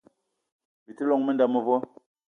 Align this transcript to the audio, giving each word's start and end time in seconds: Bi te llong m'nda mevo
Bi 0.85 0.91
te 0.97 1.03
llong 1.07 1.23
m'nda 1.25 1.45
mevo 1.53 1.77